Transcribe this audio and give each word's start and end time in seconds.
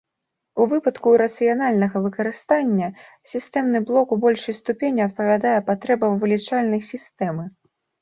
У 0.63 0.65
выпадку 0.69 1.11
рацыянальнага 1.21 1.97
выкарыстання, 2.07 2.89
сістэмны 3.35 3.83
блок 3.93 4.07
у 4.19 4.21
большай 4.27 4.59
ступені 4.63 5.01
адпавядае 5.09 5.57
патрэбам 5.73 6.21
вылічальнай 6.25 6.87
сістэмы. 6.93 7.43